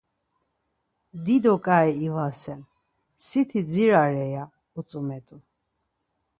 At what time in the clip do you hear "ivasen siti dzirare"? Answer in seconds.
2.07-4.25